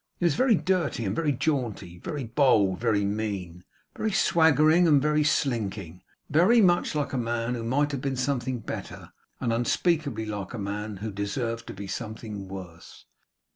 He 0.17 0.25
was 0.25 0.33
very 0.33 0.55
dirty 0.55 1.05
and 1.05 1.15
very 1.15 1.31
jaunty; 1.31 1.99
very 1.99 2.23
bold 2.23 2.69
and 2.69 2.79
very 2.79 3.05
mean; 3.05 3.63
very 3.95 4.11
swaggering 4.11 4.87
and 4.87 4.99
very 4.99 5.23
slinking; 5.23 6.01
very 6.27 6.59
much 6.59 6.95
like 6.95 7.13
a 7.13 7.19
man 7.19 7.53
who 7.53 7.63
might 7.63 7.91
have 7.91 8.01
been 8.01 8.15
something 8.15 8.61
better, 8.61 9.11
and 9.39 9.53
unspeakably 9.53 10.25
like 10.25 10.55
a 10.55 10.57
man 10.57 10.97
who 11.05 11.11
deserved 11.11 11.67
to 11.67 11.75
be 11.75 11.85
something 11.85 12.47
worse. 12.47 13.05